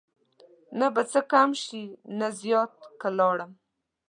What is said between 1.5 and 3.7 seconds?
شي نه زیات که لاړم